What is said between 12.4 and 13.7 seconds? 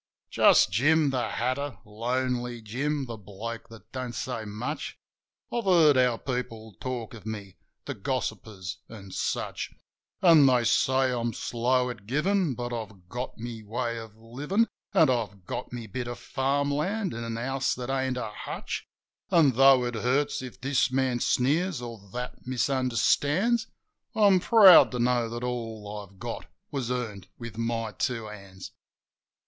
but I've got my